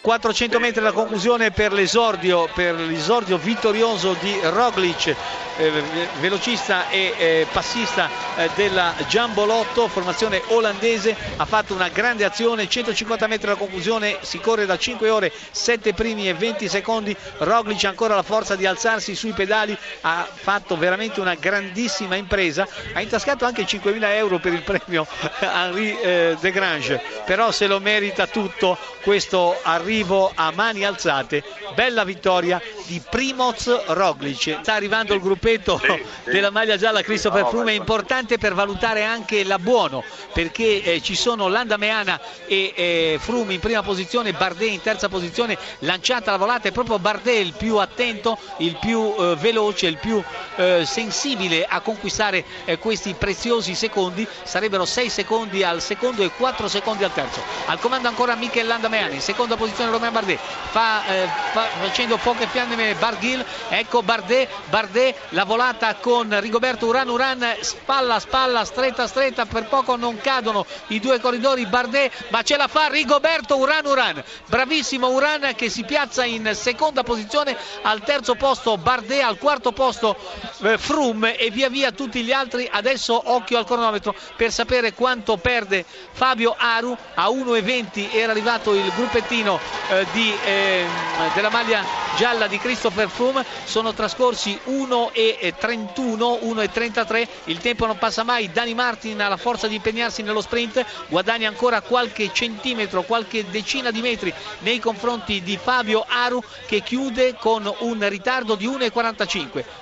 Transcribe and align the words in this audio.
400 0.00 0.60
metri 0.60 0.78
alla 0.78 0.92
conclusione 0.92 1.50
per 1.50 1.72
l'esordio, 1.72 2.48
per 2.54 2.74
l'esordio 2.76 3.36
vittorioso 3.36 4.16
di 4.20 4.38
Roglic, 4.44 5.14
eh, 5.56 5.82
velocista 6.20 6.88
e 6.88 7.14
eh, 7.18 7.46
passista 7.50 8.08
eh, 8.36 8.48
della 8.54 8.94
Giambolotto, 9.08 9.88
formazione 9.88 10.40
olandese, 10.48 11.16
ha 11.36 11.44
fatto 11.44 11.74
una 11.74 11.88
grande 11.88 12.24
azione, 12.24 12.68
150 12.68 13.26
metri 13.26 13.48
alla 13.48 13.56
conclusione, 13.56 14.18
si 14.20 14.38
corre 14.38 14.66
da 14.66 14.78
5 14.78 15.10
ore, 15.10 15.32
7 15.50 15.92
primi 15.94 16.28
e 16.28 16.34
20 16.34 16.68
secondi, 16.68 17.16
Roglic 17.38 17.82
ha 17.84 17.88
ancora 17.88 18.14
la 18.14 18.22
forza 18.22 18.54
di 18.54 18.66
alzarsi 18.66 19.16
sui 19.16 19.32
pedali, 19.32 19.76
ha 20.02 20.28
fatto 20.32 20.76
veramente 20.76 21.18
una 21.18 21.34
grandissima 21.34 22.14
impresa, 22.14 22.68
ha 22.92 23.00
intascato 23.00 23.44
anche 23.44 23.64
5.000 23.64 23.98
euro 24.14 24.38
per 24.38 24.52
il 24.52 24.62
premio 24.62 25.04
Henri 25.40 25.98
eh, 26.00 26.36
De 26.38 26.50
Grange, 26.52 27.02
però 27.24 27.50
se 27.50 27.66
lo 27.66 27.80
merita 27.80 28.28
tutto 28.28 28.78
questo 29.02 29.58
arrivo 29.62 29.86
a 30.34 30.52
mani 30.54 30.84
alzate, 30.84 31.42
bella 31.74 32.04
vittoria 32.04 32.60
di 32.84 33.00
Primoz 33.08 33.86
Roglic, 33.86 34.58
sta 34.60 34.74
arrivando 34.74 35.14
il 35.14 35.20
gruppetto 35.22 35.80
della 36.24 36.50
maglia 36.50 36.76
gialla 36.76 37.00
Christopher 37.00 37.46
Froome, 37.46 37.72
è 37.72 37.76
importante 37.76 38.36
per 38.36 38.52
valutare 38.52 39.04
anche 39.04 39.44
l'abbuono 39.44 40.04
perché 40.34 40.82
eh, 40.82 41.00
ci 41.00 41.14
sono 41.14 41.48
Landameana 41.48 42.20
e 42.46 42.72
eh, 42.76 43.18
Froome 43.18 43.54
in 43.54 43.60
prima 43.60 43.82
posizione, 43.82 44.32
Bardet 44.32 44.70
in 44.70 44.82
terza 44.82 45.08
posizione, 45.08 45.56
lanciata 45.80 46.32
la 46.32 46.36
volata. 46.36 46.68
È 46.68 46.72
proprio 46.72 46.98
Bardet 46.98 47.44
il 47.44 47.54
più 47.54 47.78
attento, 47.78 48.38
il 48.58 48.76
più 48.78 49.14
eh, 49.18 49.36
veloce, 49.36 49.86
il 49.86 49.96
più 49.96 50.22
eh, 50.56 50.84
sensibile 50.84 51.64
a 51.64 51.80
conquistare 51.80 52.44
eh, 52.66 52.78
questi 52.78 53.14
preziosi 53.14 53.74
secondi, 53.74 54.26
sarebbero 54.42 54.84
6 54.84 55.08
secondi 55.08 55.62
al 55.62 55.80
secondo 55.80 56.22
e 56.22 56.30
4 56.30 56.68
secondi 56.68 57.04
al 57.04 57.12
terzo. 57.14 57.42
Al 57.66 57.80
comando 57.80 58.08
ancora 58.08 58.34
Michel 58.34 58.66
Landameana, 58.66 59.14
in 59.14 59.20
seconda 59.20 59.56
posizione 59.56 59.76
Romain 59.86 60.12
Bardet, 60.12 60.38
fa, 60.70 61.04
eh, 61.06 61.28
fa, 61.52 61.68
facendo 61.80 62.16
poche 62.16 62.46
fiamme 62.48 62.94
Barghil, 62.94 63.44
ecco 63.68 64.02
Bardet, 64.02 64.48
Bardet 64.68 65.16
la 65.30 65.44
volata 65.44 65.94
con 65.96 66.38
Rigoberto 66.40 66.86
Uran, 66.86 67.08
Uran 67.08 67.56
spalla 67.60 68.18
spalla, 68.18 68.64
stretta 68.64 69.06
stretta, 69.06 69.46
per 69.46 69.68
poco 69.68 69.96
non 69.96 70.18
cadono 70.18 70.66
i 70.88 71.00
due 71.00 71.20
corridori. 71.20 71.66
Bardet, 71.66 72.12
ma 72.30 72.42
ce 72.42 72.56
la 72.56 72.68
fa 72.68 72.88
Rigoberto 72.88 73.56
Uran 73.56 73.86
Uran, 73.86 74.22
bravissimo 74.46 75.08
Uran 75.08 75.52
che 75.54 75.70
si 75.70 75.84
piazza 75.84 76.24
in 76.24 76.50
seconda 76.54 77.02
posizione, 77.02 77.56
al 77.82 78.02
terzo 78.02 78.34
posto 78.34 78.76
Bardet, 78.76 79.22
al 79.22 79.38
quarto 79.38 79.72
posto 79.72 80.16
eh, 80.62 80.78
Froome 80.78 81.36
e 81.36 81.50
via 81.50 81.68
via 81.68 81.92
tutti 81.92 82.22
gli 82.22 82.32
altri, 82.32 82.68
adesso 82.70 83.20
occhio 83.32 83.58
al 83.58 83.64
cronometro 83.64 84.14
per 84.36 84.52
sapere 84.52 84.92
quanto 84.92 85.36
perde 85.36 85.84
Fabio 86.12 86.54
Aru, 86.56 86.96
a 87.14 87.28
1,20 87.28 88.12
era 88.12 88.32
arrivato 88.32 88.74
il 88.74 88.90
gruppettino 88.94 89.58
eh, 89.88 90.06
di, 90.12 90.34
eh, 90.44 90.86
della 91.34 91.50
maglia 91.50 91.84
gialla 92.16 92.46
di 92.46 92.58
Christopher 92.58 93.08
Froome, 93.08 93.44
sono 93.64 93.92
trascorsi 93.92 94.58
1 94.64 95.12
e 95.12 95.54
31, 95.56 96.38
1 96.42 96.60
e 96.60 96.70
33, 96.70 97.28
il 97.44 97.58
tempo 97.58 97.86
non 97.86 97.98
passa 97.98 98.24
mai, 98.24 98.50
Dani 98.50 98.74
Martin 98.74 99.20
ha 99.20 99.28
la 99.28 99.36
forza 99.36 99.66
di 99.68 99.76
impegnarsi 99.76 100.22
nello 100.22 100.40
sprint, 100.40 100.84
guadagna 101.08 101.48
ancora 101.48 101.80
qualche 101.80 102.30
centimetro, 102.32 103.02
qualche 103.02 103.48
decina 103.48 103.90
di 103.90 104.00
metri 104.00 104.32
nei 104.60 104.78
confronti 104.78 105.42
di 105.42 105.56
Fabio 105.56 106.04
Aru 106.06 106.42
che 106.66 106.82
chiude 106.82 107.36
con 107.36 107.72
un 107.80 108.08
ritardo 108.08 108.54
di 108.54 108.66
1 108.66 108.84
e 108.84 108.90
45. 108.90 109.76